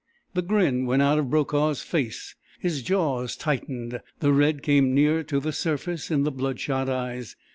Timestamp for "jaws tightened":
2.81-4.01